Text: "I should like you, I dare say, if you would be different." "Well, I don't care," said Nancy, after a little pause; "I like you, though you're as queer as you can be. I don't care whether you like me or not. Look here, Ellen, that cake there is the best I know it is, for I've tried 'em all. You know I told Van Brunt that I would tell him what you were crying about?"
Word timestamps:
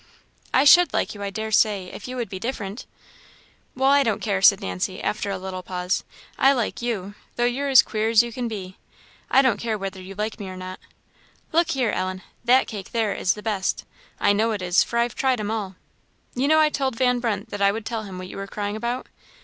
"I 0.51 0.63
should 0.63 0.93
like 0.93 1.13
you, 1.13 1.21
I 1.21 1.29
dare 1.29 1.51
say, 1.51 1.91
if 1.93 2.07
you 2.07 2.15
would 2.15 2.27
be 2.27 2.39
different." 2.39 2.87
"Well, 3.75 3.91
I 3.91 4.01
don't 4.01 4.19
care," 4.19 4.41
said 4.41 4.59
Nancy, 4.59 4.99
after 4.99 5.29
a 5.29 5.37
little 5.37 5.61
pause; 5.61 6.03
"I 6.39 6.53
like 6.53 6.81
you, 6.81 7.13
though 7.35 7.45
you're 7.45 7.69
as 7.69 7.83
queer 7.83 8.09
as 8.09 8.23
you 8.23 8.33
can 8.33 8.47
be. 8.47 8.79
I 9.29 9.43
don't 9.43 9.59
care 9.59 9.77
whether 9.77 10.01
you 10.01 10.15
like 10.15 10.39
me 10.39 10.49
or 10.49 10.57
not. 10.57 10.79
Look 11.51 11.69
here, 11.69 11.91
Ellen, 11.91 12.23
that 12.43 12.65
cake 12.65 12.93
there 12.93 13.13
is 13.13 13.35
the 13.35 13.43
best 13.43 13.85
I 14.19 14.33
know 14.33 14.53
it 14.53 14.63
is, 14.63 14.81
for 14.83 14.97
I've 14.97 15.13
tried 15.13 15.39
'em 15.39 15.51
all. 15.51 15.75
You 16.33 16.47
know 16.47 16.59
I 16.59 16.69
told 16.69 16.95
Van 16.95 17.19
Brunt 17.19 17.51
that 17.51 17.61
I 17.61 17.71
would 17.71 17.85
tell 17.85 18.01
him 18.01 18.17
what 18.17 18.27
you 18.27 18.37
were 18.37 18.47
crying 18.47 18.75
about?" 18.75 19.05